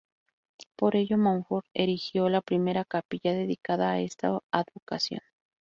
[0.75, 5.21] Por ello, Montfort erigió la primera capilla dedicada a esta advocación.